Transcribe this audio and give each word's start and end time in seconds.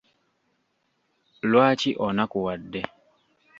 Lwaki 1.49 1.89
onakuwadde? 2.07 2.81